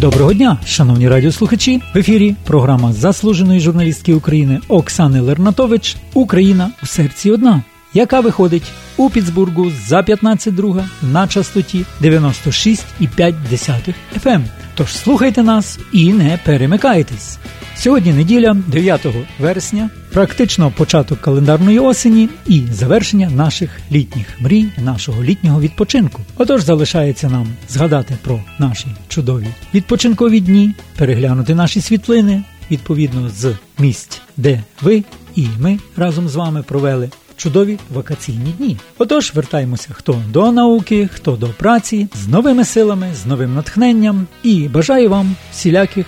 Доброго 0.00 0.32
дня, 0.32 0.58
шановні 0.66 1.08
радіослухачі! 1.08 1.82
В 1.94 1.98
ефірі 1.98 2.34
програма 2.44 2.92
заслуженої 2.92 3.60
журналістки 3.60 4.14
України 4.14 4.60
Оксани 4.68 5.20
Лернатович 5.20 5.96
Україна 6.14 6.70
у 6.82 6.86
серці 6.86 7.30
одна, 7.30 7.62
яка 7.94 8.20
виходить 8.20 8.72
у 8.96 9.10
Піцбургу 9.10 9.70
за 9.86 10.00
15.2 10.00 10.84
на 11.02 11.28
частоті 11.28 11.84
96,5 12.02 13.94
FM. 14.24 14.42
Тож 14.74 14.96
слухайте 14.96 15.42
нас 15.42 15.78
і 15.92 16.12
не 16.12 16.38
перемикайтесь. 16.44 17.38
Сьогодні 17.82 18.12
неділя, 18.12 18.56
9 18.66 19.06
вересня, 19.38 19.90
практично 20.12 20.72
початок 20.76 21.20
календарної 21.20 21.78
осені 21.78 22.28
і 22.46 22.62
завершення 22.72 23.30
наших 23.30 23.70
літніх 23.92 24.26
мрій, 24.40 24.66
нашого 24.78 25.22
літнього 25.22 25.60
відпочинку. 25.60 26.22
Отож 26.36 26.62
залишається 26.62 27.30
нам 27.30 27.46
згадати 27.68 28.18
про 28.22 28.40
наші 28.58 28.86
чудові 29.08 29.46
відпочинкові 29.74 30.40
дні, 30.40 30.74
переглянути 30.98 31.54
наші 31.54 31.80
світлини 31.80 32.42
відповідно 32.70 33.28
з 33.28 33.54
місць, 33.78 34.20
де 34.36 34.62
ви 34.82 35.04
і 35.36 35.46
ми 35.60 35.78
разом 35.96 36.28
з 36.28 36.34
вами 36.34 36.62
провели. 36.62 37.10
Чудові 37.36 37.78
вакаційні 37.94 38.54
дні. 38.58 38.76
Отож, 38.98 39.32
вертаємося 39.34 39.88
хто 39.92 40.22
до 40.32 40.52
науки, 40.52 41.08
хто 41.12 41.36
до 41.36 41.46
праці 41.46 42.08
з 42.14 42.28
новими 42.28 42.64
силами, 42.64 43.14
з 43.22 43.26
новим 43.26 43.54
натхненням 43.54 44.26
і 44.42 44.68
бажаю 44.68 45.10
вам 45.10 45.36
всіляких 45.52 46.06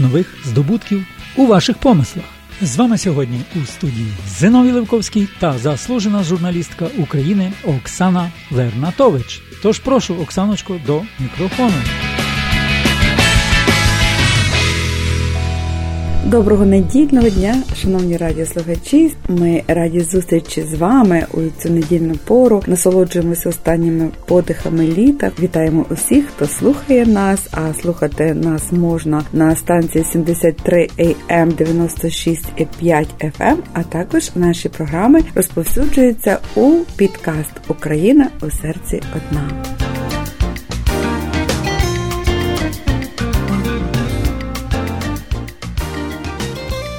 нових 0.00 0.34
здобутків 0.44 1.06
у 1.36 1.46
ваших 1.46 1.78
помислах. 1.78 2.24
З 2.62 2.76
вами 2.76 2.98
сьогодні 2.98 3.40
у 3.62 3.66
студії 3.66 4.12
Зиновій 4.28 4.72
Левковський 4.72 5.28
та 5.38 5.58
заслужена 5.58 6.22
журналістка 6.22 6.86
України 6.98 7.52
Оксана 7.64 8.30
Лернатович. 8.50 9.42
Тож 9.62 9.78
прошу 9.78 10.16
Оксаночко 10.16 10.80
до 10.86 11.02
мікрофону. 11.18 12.09
Доброго 16.24 16.66
недільного 16.66 17.28
дня, 17.28 17.56
шановні 17.76 18.16
радіослухачі. 18.16 19.14
Ми 19.28 19.62
раді 19.68 20.00
зустрічі 20.00 20.62
з 20.62 20.74
вами 20.74 21.26
у 21.34 21.40
цю 21.62 21.70
недільну 21.70 22.14
пору. 22.14 22.62
Насолоджуємося 22.66 23.48
останніми 23.48 24.08
подихами 24.26 24.86
літа. 24.86 25.30
Вітаємо 25.40 25.86
усіх, 25.90 26.26
хто 26.26 26.46
слухає 26.46 27.06
нас. 27.06 27.48
А 27.52 27.74
слухати 27.74 28.34
нас 28.34 28.72
можна 28.72 29.22
на 29.32 29.56
станції 29.56 30.04
73 30.04 30.88
AM 30.98 31.56
96,5 31.56 33.06
FM, 33.20 33.56
А 33.72 33.82
також 33.82 34.30
наші 34.34 34.68
програми 34.68 35.20
розповсюджуються 35.34 36.38
у 36.56 36.72
підкаст 36.96 37.52
Україна 37.68 38.28
у 38.42 38.50
серці 38.50 39.02
одна. 39.16 39.69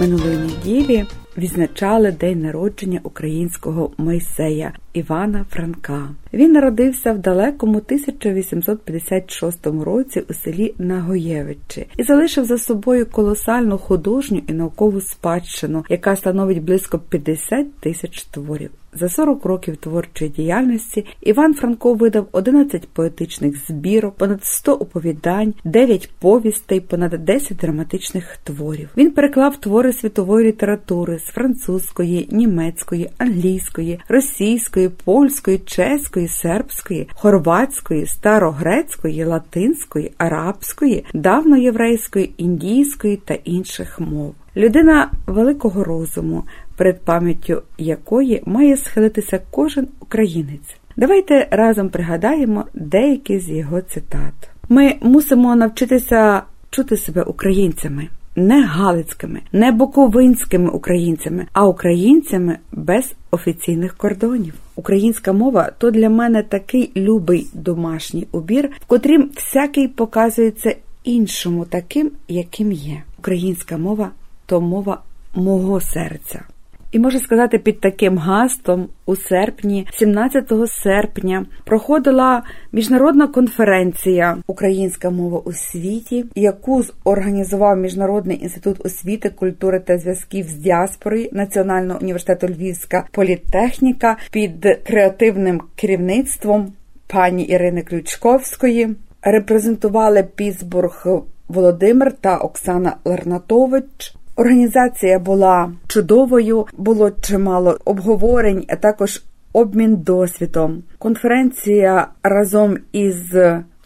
Минулої 0.02 0.38
неділі 0.38 1.06
відзначали 1.38 2.12
день 2.12 2.42
народження 2.42 3.00
українського 3.04 3.92
Мойсея 3.98 4.74
Івана 4.94 5.46
Франка. 5.50 6.10
Він 6.34 6.52
народився 6.52 7.14
в 7.14 7.20
далекому 7.20 7.78
1856 7.78 9.68
році 9.68 10.24
у 10.30 10.34
селі 10.34 10.74
Нагоєвичі 10.78 11.88
і 11.98 12.04
залишив 12.04 12.46
за 12.46 12.58
собою 12.58 13.06
колосальну 13.06 13.78
художню 13.78 14.42
і 14.48 14.54
наукову 14.54 15.02
спадщину, 15.02 15.86
яка 15.90 16.16
становить 16.16 16.64
близько 16.64 17.00
50 17.00 17.74
тисяч 17.74 18.24
творів. 18.24 18.70
За 18.94 19.10
40 19.10 19.46
років 19.46 19.78
творчої 19.78 20.32
діяльності 20.32 21.06
Іван 21.22 21.54
Франко 21.54 21.94
видав 21.94 22.28
11 22.32 22.88
поетичних 22.88 23.66
збірок, 23.68 24.16
понад 24.16 24.44
100 24.44 24.74
оповідань, 24.74 25.54
9 25.64 26.10
повістей, 26.20 26.80
понад 26.80 27.12
10 27.26 27.58
драматичних 27.58 28.38
творів. 28.44 28.90
Він 28.98 29.12
переклав 29.12 29.58
твори 29.58 29.94
світової 29.94 30.48
літератури 30.48 31.20
з 31.20 31.24
французької, 31.24 32.28
німецької, 32.32 33.10
англійської, 33.18 34.00
російської, 34.10 34.81
польської, 34.90 35.58
чеської, 35.58 36.28
сербської, 36.28 37.10
хорватської, 37.14 38.06
старогрецької, 38.06 39.24
латинської, 39.24 40.12
арабської, 40.18 41.06
давноєврейської, 41.14 42.34
індійської 42.38 43.18
та 43.18 43.34
інших 43.34 44.00
мов. 44.00 44.36
Людина 44.58 45.12
великого 45.28 45.84
розуму, 45.84 46.44
перед 46.78 47.02
пам'яттю 47.02 47.62
якої 47.78 48.44
має 48.46 48.78
схилитися 48.78 49.40
кожен 49.52 49.88
українець. 50.00 50.76
Давайте 50.98 51.48
разом 51.52 51.90
пригадаємо 51.90 52.66
деякі 52.74 53.40
з 53.40 53.50
його 53.50 53.82
цитат. 53.82 54.34
Ми 54.70 54.96
мусимо 55.02 55.56
навчитися 55.56 56.44
чути 56.70 56.98
себе 56.98 57.24
українцями, 57.24 58.08
не 58.36 58.66
галицькими, 58.66 59.42
не 59.52 59.72
боковинськими 59.72 60.70
українцями, 60.70 61.48
а 61.54 61.66
українцями 61.66 62.58
без 62.72 63.14
офіційних 63.32 63.98
кордонів. 63.98 64.54
Українська 64.76 65.34
мова 65.34 65.72
то 65.78 65.92
для 65.92 66.10
мене 66.10 66.44
такий 66.44 66.92
любий 66.96 67.48
домашній 67.54 68.28
убір, 68.32 68.70
в 68.82 68.86
котрім 68.86 69.30
всякий 69.36 69.88
показується 69.88 70.76
іншому, 71.04 71.66
таким, 71.66 72.12
яким 72.28 72.72
є. 72.72 73.04
Українська 73.20 73.78
мова 73.78 74.12
то 74.46 74.62
мова 74.62 75.02
мого 75.36 75.82
серця. 75.82 76.42
І 76.92 77.00
можу 77.00 77.20
сказати, 77.20 77.58
під 77.58 77.80
таким 77.80 78.18
гастом 78.18 78.88
у 79.06 79.16
серпні, 79.16 79.88
17 79.94 80.52
серпня, 80.68 81.46
проходила 81.66 82.44
міжнародна 82.72 83.28
конференція 83.28 84.38
Українська 84.48 85.10
мова 85.10 85.40
у 85.46 85.54
світі, 85.54 86.26
яку 86.36 86.84
організував 87.04 87.78
Міжнародний 87.78 88.44
інститут 88.44 88.86
освіти, 88.86 89.30
культури 89.30 89.80
та 89.80 89.98
зв'язків 89.98 90.46
з 90.48 90.54
діаспорою 90.54 91.30
Національного 91.32 92.00
університету 92.02 92.48
Львівська 92.48 93.08
політехніка 93.12 94.18
під 94.32 94.80
креативним 94.88 95.62
керівництвом 95.76 96.74
пані 97.08 97.44
Ірини 97.44 97.82
Ключковської. 97.82 98.96
Репрезентували 99.22 100.24
Пітсбург 100.36 101.06
Володимир 101.48 102.12
та 102.12 102.38
Оксана 102.38 102.96
Лернатович. 103.06 104.16
Організація 104.42 105.20
була 105.20 105.72
чудовою, 105.88 106.66
було 106.78 107.12
чимало 107.12 107.78
обговорень, 107.86 108.66
а 108.70 108.76
також 108.76 109.22
обмін 109.54 109.96
досвідом. 109.96 110.84
Конференція 110.98 112.08
разом 112.24 112.78
із 112.92 113.36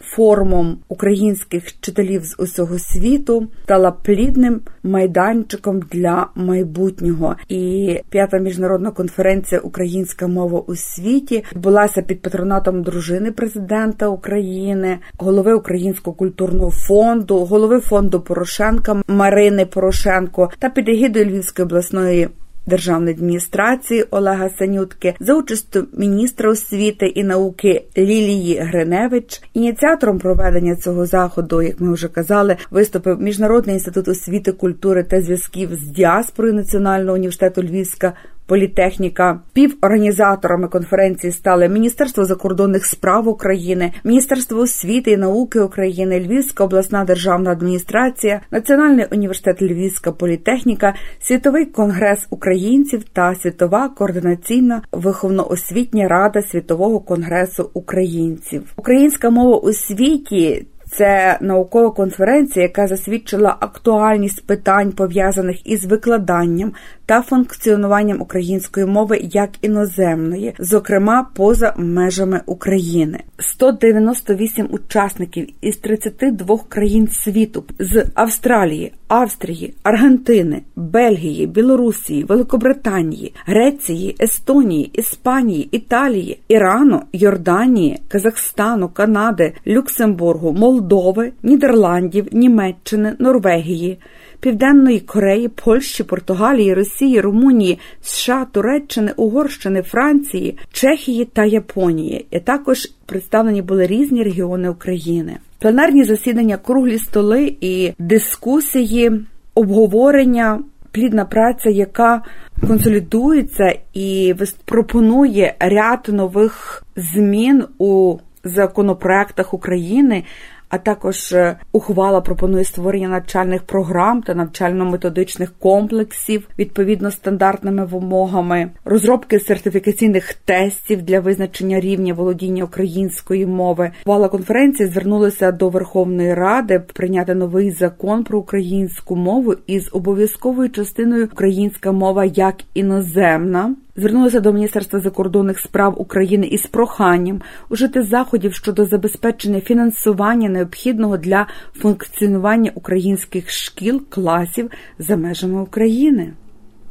форумом 0.06 0.78
українських 0.88 1.66
вчителів 1.66 2.24
з 2.24 2.34
усього 2.38 2.78
світу 2.78 3.48
стала 3.64 3.90
плідним 3.90 4.60
майданчиком 4.82 5.80
для 5.80 6.26
майбутнього. 6.34 7.36
І 7.48 7.94
п'ята 8.10 8.38
міжнародна 8.38 8.90
конференція 8.90 9.60
Українська 9.60 10.26
мова 10.26 10.60
у 10.60 10.76
світі 10.76 11.44
відбулася 11.52 12.02
під 12.02 12.22
патронатом 12.22 12.82
дружини 12.82 13.32
президента 13.32 14.08
України, 14.08 14.98
голови 15.18 15.54
Українського 15.54 16.16
культурного 16.16 16.70
фонду, 16.70 17.38
голови 17.38 17.80
фонду 17.80 18.20
Порошенка 18.20 19.02
Марини 19.08 19.66
Порошенко 19.66 20.50
та 20.58 20.68
під 20.68 20.88
егідою 20.88 21.26
Львівської 21.26 21.66
обласної 21.66 22.28
державної 22.66 23.14
адміністрації 23.14 24.04
Олега 24.10 24.50
Санютки 24.58 25.14
за 25.20 25.34
участю 25.34 25.86
міністра 25.92 26.50
освіти 26.50 27.06
і 27.06 27.24
науки 27.24 27.84
Лілії 27.96 28.58
Гриневич. 28.58 29.42
Ініціатором 29.54 30.18
проведення 30.18 30.76
цього 30.76 31.06
заходу, 31.06 31.62
як 31.62 31.80
ми 31.80 31.92
вже 31.92 32.08
казали, 32.08 32.56
виступив 32.70 33.20
Міжнародний 33.20 33.74
інститут 33.74 34.08
освіти, 34.08 34.52
культури 34.52 35.04
та 35.04 35.20
зв'язків 35.20 35.74
з 35.74 35.88
діаспорою 35.88 36.54
Національного 36.54 37.14
університету 37.14 37.62
Львівська 37.62 38.12
політехніка. 38.46 39.40
Співорганізаторами 39.50 40.68
конференції 40.68 41.32
стали 41.32 41.68
Міністерство 41.68 42.24
закордонних 42.24 42.86
справ 42.86 43.28
України, 43.28 43.92
Міністерство 44.04 44.60
освіти 44.60 45.10
і 45.10 45.16
науки 45.16 45.60
України, 45.60 46.20
Львівська 46.20 46.64
обласна 46.64 47.04
державна 47.04 47.50
адміністрація, 47.50 48.40
Національний 48.50 49.06
університет 49.12 49.62
Львівська 49.62 50.12
політехніка, 50.12 50.94
Світовий 51.20 51.64
конгрес 51.64 52.26
українців 52.30 53.04
та 53.12 53.34
Світова 53.34 53.88
координаційна 53.88 54.82
виховно-освітня 54.92 56.08
рада 56.08 56.42
Світового 56.42 57.00
конгресу 57.00 57.70
українців. 57.74 58.72
Українська 58.76 59.30
мова 59.30 59.56
у 59.56 59.72
світі. 59.72 60.66
Це 60.96 61.38
наукова 61.40 61.90
конференція, 61.90 62.62
яка 62.62 62.86
засвідчила 62.86 63.56
актуальність 63.60 64.46
питань 64.46 64.92
пов'язаних 64.92 65.66
із 65.66 65.84
викладанням 65.84 66.72
та 67.06 67.22
функціонуванням 67.22 68.20
української 68.20 68.86
мови 68.86 69.18
як 69.22 69.50
іноземної, 69.62 70.54
зокрема 70.58 71.26
поза 71.34 71.74
межами 71.76 72.40
України. 72.46 73.20
198 73.38 74.68
учасників 74.70 75.48
із 75.60 75.76
32 75.76 76.58
країн 76.68 77.08
світу 77.08 77.64
з 77.78 78.04
Австралії, 78.14 78.92
Австрії, 79.08 79.74
Аргентини, 79.82 80.62
Бельгії, 80.76 81.46
Білорусії, 81.46 82.24
Великобританії, 82.24 83.34
Греції, 83.46 84.16
Естонії, 84.20 84.90
Іспанії, 84.92 85.68
Італії, 85.72 86.38
Ірану, 86.48 87.02
Йорданії, 87.12 88.00
Казахстану, 88.08 88.88
Канади, 88.88 89.52
Люксембургу, 89.66 90.52
Молдови, 90.52 91.32
Нідерландів, 91.42 92.26
Німеччини, 92.32 93.16
Норвегії. 93.18 93.98
Південної 94.40 95.00
Кореї, 95.00 95.48
Польщі, 95.48 96.04
Португалії, 96.04 96.74
Росії, 96.74 97.20
Румунії, 97.20 97.78
США, 98.00 98.46
Туреччини, 98.52 99.12
Угорщини, 99.16 99.82
Франції, 99.82 100.58
Чехії 100.72 101.24
та 101.24 101.44
Японії. 101.44 102.26
І 102.30 102.40
також 102.40 102.78
представлені 103.06 103.62
були 103.62 103.86
різні 103.86 104.22
регіони 104.22 104.68
України. 104.68 105.36
Пленарні 105.58 106.04
засідання, 106.04 106.56
круглі 106.56 106.98
столи 106.98 107.56
і 107.60 107.92
дискусії, 107.98 109.12
обговорення, 109.54 110.62
плідна 110.92 111.24
праця, 111.24 111.70
яка 111.70 112.22
консолідується 112.66 113.78
і 113.94 114.34
пропонує 114.64 115.54
ряд 115.60 116.08
нових 116.08 116.84
змін 116.96 117.64
у 117.78 118.16
законопроектах 118.44 119.54
України 119.54 120.24
а 120.68 120.78
також 120.78 121.32
е, 121.32 121.56
ухвала 121.72 122.20
пропонує 122.20 122.64
створення 122.64 123.08
навчальних 123.08 123.62
програм 123.62 124.22
та 124.22 124.34
навчально-методичних 124.34 125.48
комплексів 125.58 126.48
відповідно 126.58 127.10
стандартними 127.10 127.84
вимогами, 127.84 128.70
розробки 128.84 129.40
сертифікаційних 129.40 130.34
тестів 130.34 131.02
для 131.02 131.20
визначення 131.20 131.80
рівня 131.80 132.14
володіння 132.14 132.64
української 132.64 133.46
мови. 133.46 133.90
Ухвала 134.02 134.28
конференції 134.28 134.88
звернулася 134.88 135.52
до 135.52 135.68
Верховної 135.68 136.34
Ради 136.34 136.82
прийняти 136.94 137.34
новий 137.34 137.70
закон 137.70 138.24
про 138.24 138.38
українську 138.38 139.16
мову 139.16 139.54
із 139.66 139.88
обов'язковою 139.92 140.70
частиною 140.70 141.28
українська 141.32 141.92
мова 141.92 142.24
як 142.24 142.54
іноземна 142.74 143.74
звернулася 143.96 144.40
до 144.40 144.52
Міністерства 144.52 145.00
закордонних 145.00 145.58
справ 145.58 146.00
України 146.00 146.46
із 146.46 146.66
проханням 146.66 147.42
ужити 147.70 148.02
заходів 148.02 148.54
щодо 148.54 148.84
забезпечення 148.84 149.60
фінансування 149.60 150.48
необхідного 150.48 151.16
для 151.16 151.46
функціонування 151.74 152.70
українських 152.74 153.50
шкіл 153.50 154.02
класів 154.10 154.70
за 154.98 155.16
межами 155.16 155.62
України. 155.62 156.32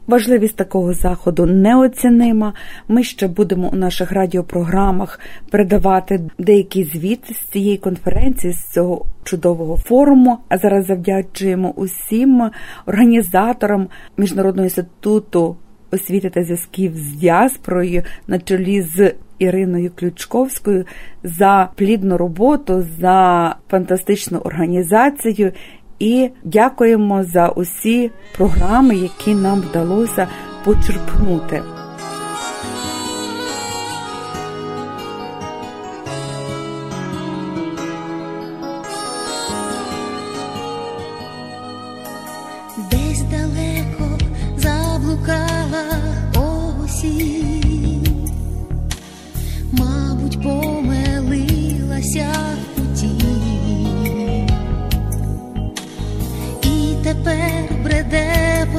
Важливість 0.07 0.55
такого 0.55 0.93
заходу 0.93 1.45
неоцінима. 1.45 2.53
Ми 2.87 3.03
ще 3.03 3.27
будемо 3.27 3.69
у 3.69 3.75
наших 3.75 4.11
радіопрограмах 4.11 5.19
передавати 5.51 6.21
деякі 6.39 6.83
звіти 6.83 7.33
з 7.33 7.51
цієї 7.51 7.77
конференції, 7.77 8.53
з 8.53 8.73
цього 8.73 9.05
чудового 9.23 9.77
форуму. 9.77 10.37
А 10.49 10.57
зараз 10.57 10.85
завдячуємо 10.85 11.73
усім 11.75 12.51
організаторам 12.85 13.87
Міжнародного 14.17 14.65
інституту 14.65 15.55
освіти 15.95 16.29
та 16.29 16.43
зв'язків 16.43 16.97
з 16.97 17.15
діаспорою 17.15 18.03
на 18.27 18.39
чолі 18.39 18.81
з 18.81 19.13
Іриною 19.39 19.91
Ключковською 19.95 20.85
за 21.23 21.69
плідну 21.75 22.17
роботу, 22.17 22.85
за 22.99 23.55
фантастичну 23.69 24.37
організацію. 24.37 25.51
І 25.99 26.29
дякуємо 26.43 27.23
за 27.23 27.49
усі 27.49 28.11
програми, 28.37 28.95
які 28.95 29.35
нам 29.35 29.61
вдалося 29.61 30.27
почерпнути. 30.65 31.63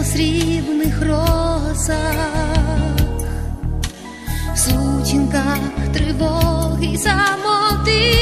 Срібних 0.07 1.03
росах, 1.03 1.97
в 4.55 4.59
сутінках 4.59 5.59
тривоги 5.95 6.99
самоти. 6.99 8.13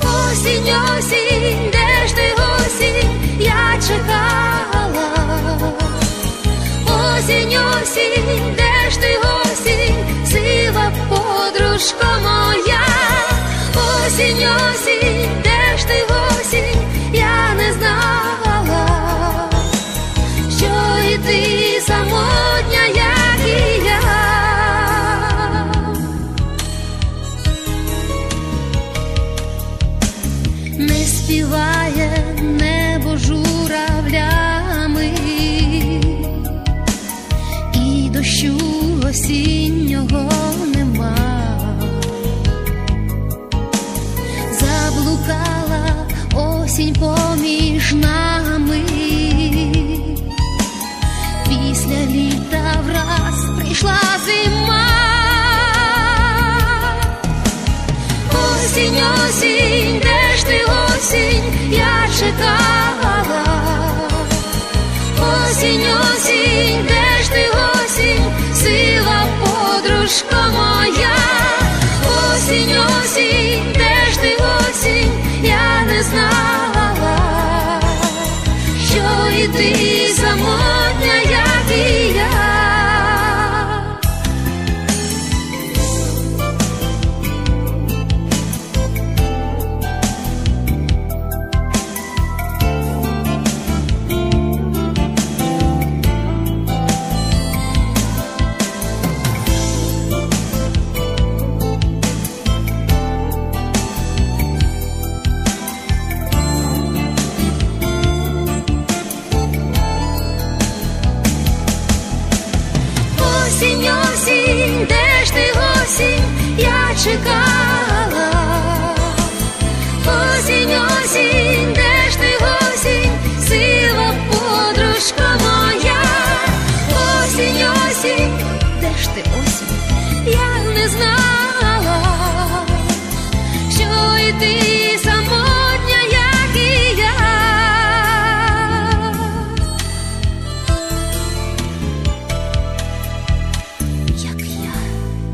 Осінь, 0.00 0.74
осінь, 0.98 1.70
де 1.72 2.06
ж 2.08 2.14
ти 2.14 2.34
осінь, 2.34 3.10
я 3.40 3.80
чекала, 3.86 5.08
осінь, 6.86 7.58
осінь, 7.58 8.54
де 8.56 8.71
дощу 38.22 38.56
осіннього 39.08 40.30
нема. 40.74 41.16
Заблукала 44.60 46.06
осінь 46.34 46.94
поміж 46.94 47.21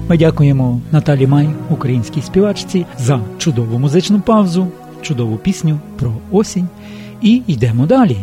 Ми 0.09 0.19
дякуємо 0.19 0.81
Наталі 0.93 1.27
Май, 1.27 1.49
українській 1.71 2.23
співачці, 2.23 2.87
за 2.99 3.21
чудову 3.39 3.79
музичну 3.79 4.21
паузу, 4.21 4.69
чудову 5.03 5.37
пісню 5.37 5.81
про 5.99 6.13
осінь. 6.31 6.69
І 7.23 7.43
йдемо 7.47 7.87
далі. 7.87 8.17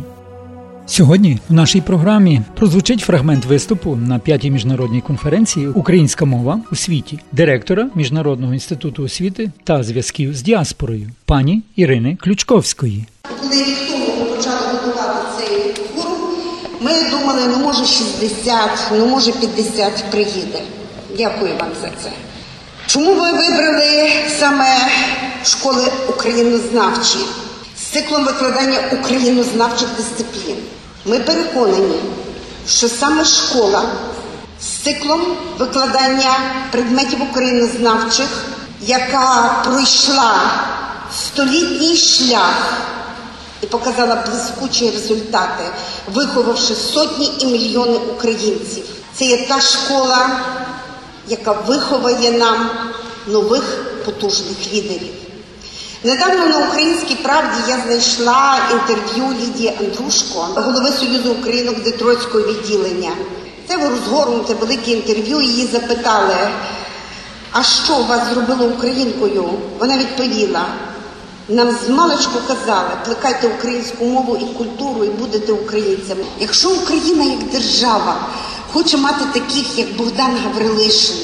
Сьогодні 0.85 1.39
в 1.49 1.53
нашій 1.53 1.81
програмі 1.81 2.41
прозвучить 2.55 2.99
фрагмент 2.99 3.45
виступу 3.45 3.95
на 3.95 4.19
п'ятій 4.19 4.51
міжнародній 4.51 5.01
конференції 5.01 5.67
Українська 5.67 6.25
мова 6.25 6.59
у 6.71 6.75
світі 6.75 7.19
директора 7.31 7.89
Міжнародного 7.95 8.53
інституту 8.53 9.03
освіти 9.03 9.51
та 9.63 9.83
зв'язків 9.83 10.35
з 10.35 10.41
діаспорою 10.41 11.09
пані 11.25 11.63
Ірини 11.75 12.17
Ключковської. 12.21 13.05
Коли 13.41 13.63
рік 13.63 13.77
тому 13.91 14.35
почали 14.35 14.67
готувати 14.73 15.27
цей 15.37 15.73
форум, 15.95 16.29
ми 16.81 16.91
думали, 17.11 17.41
ну 17.47 17.63
може 17.63 17.85
60, 17.85 18.57
ну 18.91 19.07
може 19.07 19.31
50 19.31 20.05
приїде. 20.11 20.61
Дякую 21.17 21.57
вам 21.59 21.69
за 21.81 21.87
це. 22.03 22.11
Чому 22.87 23.13
ви 23.13 23.31
вибрали 23.31 24.09
саме 24.39 24.77
школи 25.45 25.91
українознавчі 26.09 27.17
з 27.79 27.81
циклом 27.81 28.25
викладання 28.25 28.79
українознавчих 28.91 29.87
дисциплін? 29.97 30.57
Ми 31.05 31.19
переконані, 31.19 31.99
що 32.67 32.89
саме 32.89 33.25
школа 33.25 33.83
з 34.61 34.65
циклом 34.65 35.21
викладання 35.57 36.39
предметів 36.71 37.21
українознавчих, 37.31 38.27
яка 38.81 39.55
пройшла 39.65 40.33
столітній 41.17 41.97
шлях 41.97 42.73
і 43.61 43.65
показала 43.65 44.15
блискучі 44.15 44.91
результати, 44.91 45.63
виховавши 46.13 46.75
сотні 46.75 47.31
і 47.39 47.45
мільйони 47.45 47.97
українців. 47.97 48.83
Це 49.13 49.25
є 49.25 49.47
та 49.47 49.61
школа, 49.61 50.29
яка 51.27 51.51
виховає 51.51 52.31
нам 52.31 52.69
нових 53.27 53.85
потужних 54.05 54.73
лідерів. 54.73 55.13
Недавно 56.03 56.47
на 56.47 56.67
українській 56.67 57.15
правді 57.15 57.57
я 57.67 57.79
знайшла 57.85 58.57
інтерв'ю 58.71 59.25
Лідії 59.41 59.73
Андрушко, 59.79 60.47
голови 60.55 60.89
Союзу 60.99 61.35
Українок 61.39 61.83
Детройтського 61.83 62.43
відділення. 62.47 63.11
Це 63.67 63.89
розгорнуте 63.89 64.53
велике 64.53 64.91
інтерв'ю. 64.91 65.41
Її 65.41 65.67
запитали, 65.67 66.35
а 67.51 67.63
що 67.63 67.93
вас 67.93 68.21
зробило 68.33 68.65
українкою? 68.65 69.49
Вона 69.79 69.97
відповіла: 69.97 70.65
нам 71.49 71.77
з 71.85 71.89
маличку 71.89 72.39
казали, 72.47 72.89
плекайте 73.05 73.47
українську 73.47 74.05
мову 74.05 74.37
і 74.37 74.57
культуру, 74.57 75.05
і 75.05 75.09
будете 75.09 75.51
українцями. 75.51 76.23
Якщо 76.39 76.69
Україна 76.69 77.23
як 77.23 77.43
держава 77.51 78.15
хоче 78.75 78.97
мати 78.97 79.25
таких, 79.33 79.77
як 79.77 79.87
Богдан 79.97 80.31
Гаврилишин, 80.43 81.15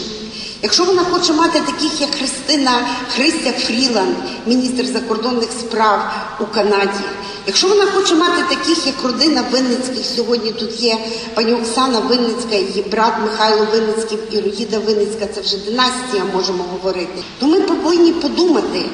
Якщо 0.63 0.83
вона 0.83 1.03
хоче 1.03 1.33
мати 1.33 1.59
таких, 1.59 2.01
як 2.01 2.15
Христина 2.15 2.87
Христя 3.15 3.51
Фріланд, 3.51 4.15
міністр 4.45 4.85
закордонних 4.85 5.49
справ 5.59 6.13
у 6.39 6.45
Канаді, 6.45 7.03
якщо 7.47 7.67
вона 7.67 7.85
хоче 7.85 8.15
мати 8.15 8.55
таких, 8.55 8.87
як 8.87 8.95
родина 9.03 9.43
Винницьких, 9.51 10.05
сьогодні 10.15 10.51
тут 10.51 10.81
є 10.81 10.97
пані 11.35 11.53
Оксана 11.53 11.99
Винницька, 11.99 12.55
її 12.55 12.85
брат 12.91 13.13
Михайло 13.23 13.67
Винницький 13.71 14.17
і 14.31 14.39
Руїда 14.39 14.79
Винницька, 14.79 15.27
це 15.35 15.41
вже 15.41 15.57
династія, 15.57 16.23
можемо 16.33 16.65
говорити, 16.71 17.23
то 17.39 17.47
ми 17.47 17.61
повинні 17.61 18.11
подумати, 18.11 18.85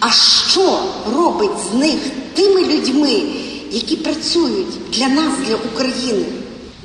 а 0.00 0.10
що 0.50 0.78
робить 1.16 1.58
з 1.72 1.74
них 1.74 1.98
тими 2.34 2.64
людьми, 2.64 3.22
які 3.70 3.96
працюють 3.96 4.90
для 4.92 5.08
нас, 5.08 5.32
для 5.48 5.54
України. 5.54 6.26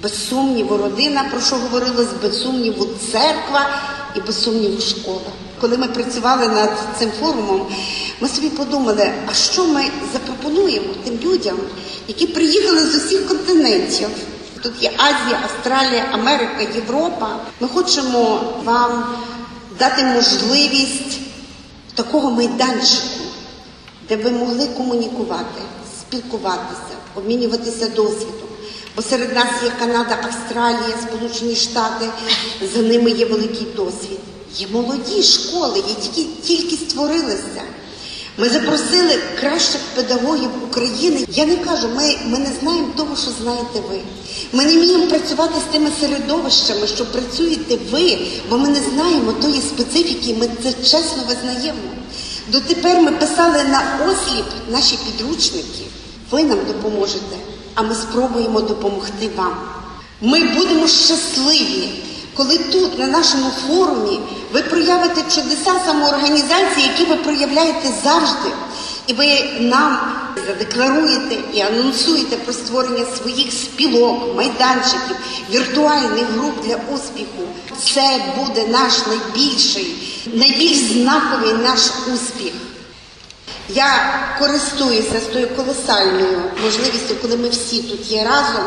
Без 0.02 0.30
сумніву, 0.30 0.78
родина, 0.78 1.24
про 1.32 1.42
що 1.42 1.56
говорилось, 1.56 2.08
без 2.22 2.42
сумніву, 2.42 2.88
церква 3.12 3.70
і 4.16 4.22
без 4.22 4.44
сумніву 4.44 4.82
школа. 4.82 5.32
Коли 5.62 5.78
ми 5.78 5.88
працювали 5.88 6.48
над 6.48 6.70
цим 7.00 7.12
форумом, 7.20 7.68
ми 8.20 8.28
собі 8.28 8.50
подумали, 8.50 9.14
а 9.28 9.34
що 9.34 9.66
ми 9.66 9.84
запропонуємо 10.14 10.88
тим 11.04 11.20
людям, 11.24 11.58
які 12.08 12.28
приїхали 12.28 12.80
з 12.86 12.96
усіх 12.96 13.28
континентів. 13.28 14.08
Тут 14.64 14.84
є 14.84 14.92
Азія, 14.98 15.40
Австралія, 15.44 16.06
Америка, 16.12 16.62
Європа. 16.76 17.40
Ми 17.60 17.68
хочемо 17.68 18.44
вам 18.64 19.16
дати 19.80 20.04
можливість 20.04 21.20
такого 21.96 22.32
майданчику, 22.32 23.24
де 24.10 24.16
ви 24.16 24.32
могли 24.32 24.68
комунікувати, 24.68 25.62
спілкуватися, 26.00 26.96
обмінюватися 27.16 27.88
досвідом. 27.88 28.51
Бо 28.96 29.02
серед 29.02 29.36
нас 29.36 29.48
є 29.64 29.72
Канада, 29.80 30.18
Австралія, 30.24 30.98
Сполучені 31.02 31.56
Штати, 31.56 32.06
за 32.74 32.82
ними 32.82 33.12
є 33.12 33.26
великий 33.26 33.68
досвід. 33.76 34.20
Є 34.58 34.68
молоді 34.72 35.24
школи, 35.24 35.84
які 35.88 36.30
тільки 36.44 36.76
створилися. 36.76 37.62
Ми 38.38 38.50
запросили 38.50 39.20
кращих 39.40 39.82
педагогів 39.96 40.50
України. 40.70 41.26
Я 41.30 41.46
не 41.46 41.56
кажу, 41.56 41.88
ми 41.96 42.18
ми 42.26 42.38
не 42.38 42.50
знаємо 42.62 42.88
того, 42.98 43.16
що 43.16 43.32
знаєте 43.44 43.82
ви. 43.90 44.00
Ми 44.52 44.66
не 44.66 44.74
вміємо 44.74 45.08
працювати 45.08 45.54
з 45.70 45.74
тими 45.74 45.90
середовищами, 46.00 46.88
що 46.88 47.06
працюєте 47.06 47.78
ви, 47.92 48.18
бо 48.50 48.58
ми 48.58 48.70
не 48.70 48.80
знаємо 48.96 49.32
тої 49.32 49.62
специфіки, 49.62 50.36
ми 50.40 50.50
це 50.64 50.74
чесно 50.74 51.24
визнаємо. 51.28 51.80
Дотепер 52.48 53.02
ми 53.02 53.12
писали 53.12 53.64
на 53.64 53.84
осліп 54.06 54.46
наші 54.72 54.98
підручники. 55.06 55.86
Ви 56.32 56.44
нам 56.44 56.60
допоможете 56.68 57.51
а 57.76 57.82
ми 57.82 57.96
спробуємо 57.96 58.62
допомогти 58.62 59.30
вам. 59.36 59.54
Ми 60.22 60.44
будемо 60.44 60.88
щасливі, 60.88 61.90
коли 62.36 62.58
тут, 62.58 63.00
на 63.00 63.08
нашому 63.08 63.52
форумі, 63.68 64.20
ви 64.54 64.62
проявите 64.62 65.22
чудеса 65.22 65.74
самоорганізації, 65.86 66.88
які 66.88 67.06
ви 67.06 67.16
проявляєте 67.16 67.94
завжди. 68.04 68.50
І 69.08 69.14
ви 69.14 69.26
нам 69.60 69.98
задекларуєте 70.48 71.38
і 71.54 71.62
анонсуєте 71.62 72.36
про 72.36 72.54
створення 72.54 73.06
своїх 73.18 73.54
спілок, 73.54 74.36
майданчиків, 74.36 75.16
віртуальних 75.52 76.26
груп 76.38 76.66
для 76.66 76.76
успіху. 76.94 77.48
Це 77.84 78.22
буде 78.38 78.68
наш 78.68 78.94
найбільший, 79.08 79.96
найбільш 80.34 80.78
знаковий 80.78 81.54
наш 81.54 81.80
успіх. 82.14 82.54
Я 83.76 84.20
користуюся 84.40 85.20
з 85.20 85.34
тою 85.34 85.48
колосальною 85.56 86.42
можливістю, 86.64 87.16
коли 87.22 87.38
ми 87.38 87.50
всі 87.50 87.82
тут 87.82 88.12
є 88.12 88.24
разом. 88.24 88.64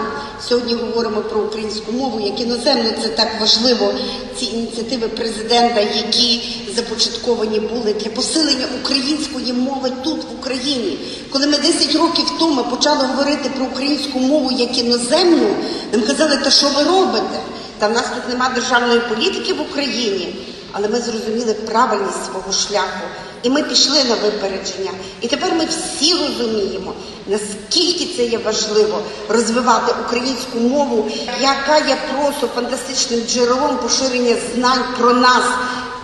Сьогодні 0.48 0.74
говоримо 0.74 1.20
про 1.20 1.40
українську 1.40 1.92
мову, 1.92 2.20
як 2.20 2.40
іноземну 2.40 2.90
це 3.02 3.08
так 3.08 3.28
важливо. 3.40 3.94
Ці 4.38 4.44
ініціативи 4.44 5.08
президента, 5.08 5.80
які 5.80 6.42
започатковані 6.76 7.60
були 7.60 7.92
для 7.92 8.10
посилення 8.10 8.66
української 8.82 9.52
мови 9.52 9.92
тут 10.04 10.20
в 10.20 10.40
Україні. 10.40 10.98
Коли 11.32 11.46
ми 11.46 11.58
10 11.58 11.94
років 11.94 12.24
тому 12.38 12.64
почали 12.64 13.06
говорити 13.06 13.50
про 13.56 13.66
українську 13.66 14.18
мову 14.18 14.50
як 14.58 14.78
іноземну, 14.78 15.56
нам 15.92 16.02
казали, 16.02 16.36
та 16.36 16.50
що 16.50 16.68
ви 16.68 16.82
робите? 16.82 17.40
Та 17.78 17.88
в 17.88 17.92
нас 17.92 18.04
тут 18.14 18.28
нема 18.28 18.50
державної 18.54 19.00
політики 19.00 19.54
в 19.54 19.60
Україні, 19.60 20.36
але 20.76 20.88
ми 20.88 21.00
зрозуміли 21.00 21.54
правильність 21.54 22.24
свого 22.24 22.52
шляху. 22.52 23.06
І 23.42 23.50
ми 23.50 23.62
пішли 23.62 24.04
на 24.04 24.14
випередження. 24.14 24.90
І 25.20 25.28
тепер 25.28 25.54
ми 25.54 25.64
всі 25.64 26.14
розуміємо, 26.14 26.92
наскільки 27.26 28.16
це 28.16 28.24
є 28.24 28.38
важливо 28.38 29.02
розвивати 29.28 29.94
українську 30.06 30.58
мову, 30.58 31.10
яка 31.40 31.78
є 31.78 31.98
просто 32.14 32.46
фантастичним 32.46 33.20
джерелом 33.20 33.76
поширення 33.76 34.36
знань 34.54 34.84
про 34.98 35.12
нас 35.12 35.44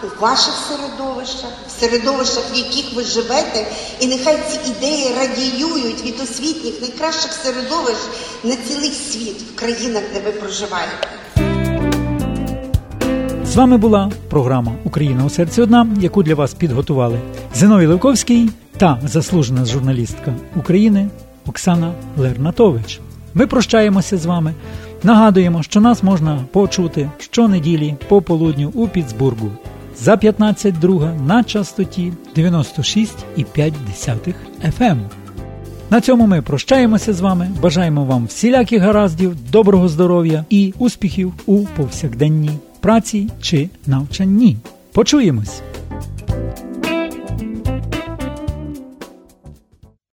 у 0.02 0.20
ваших 0.20 0.54
середовищах, 0.68 1.50
в 1.68 1.80
середовищах, 1.80 2.44
в 2.52 2.56
яких 2.56 2.94
ви 2.94 3.04
живете, 3.04 3.66
і 4.00 4.06
нехай 4.06 4.38
ці 4.50 4.70
ідеї 4.70 5.14
радіюють 5.18 6.02
від 6.02 6.20
освітніх 6.20 6.80
найкращих 6.80 7.32
середовищ 7.32 7.98
на 8.44 8.56
цілий 8.56 8.92
світ 8.92 9.42
в 9.42 9.58
країнах, 9.58 10.02
де 10.14 10.20
ви 10.20 10.32
проживаєте. 10.32 11.19
З 13.50 13.56
вами 13.56 13.76
була 13.76 14.10
програма 14.28 14.72
Україна 14.84 15.24
у 15.24 15.30
серці 15.30 15.62
одна, 15.62 15.86
яку 16.00 16.22
для 16.22 16.34
вас 16.34 16.54
підготували 16.54 17.18
Зиновій 17.54 17.86
Левковський 17.86 18.50
та 18.76 19.00
заслужена 19.04 19.64
журналістка 19.64 20.34
України 20.56 21.08
Оксана 21.46 21.92
Лернатович. 22.18 23.00
Ми 23.34 23.46
прощаємося 23.46 24.16
з 24.16 24.26
вами. 24.26 24.54
Нагадуємо, 25.02 25.62
що 25.62 25.80
нас 25.80 26.02
можна 26.02 26.44
почути 26.52 27.10
щонеділі 27.18 27.94
по 28.08 28.22
полудню 28.22 28.70
у 28.74 28.88
Піцбургу 28.88 29.50
за 29.98 30.14
15.2 30.14 31.26
на 31.26 31.44
частоті 31.44 32.12
96,5 32.36 33.72
FM. 34.64 34.80
Ем. 34.80 35.00
На 35.90 36.00
цьому 36.00 36.26
ми 36.26 36.42
прощаємося 36.42 37.12
з 37.12 37.20
вами. 37.20 37.50
Бажаємо 37.62 38.04
вам 38.04 38.26
всіляких 38.26 38.82
гараздів, 38.82 39.36
доброго 39.52 39.88
здоров'я 39.88 40.44
і 40.50 40.74
успіхів 40.78 41.32
у 41.46 41.58
повсякденній 41.58 42.58
праці 42.80 43.28
чи 43.40 43.68
навчанні. 43.86 44.56
Почуємось! 44.92 45.62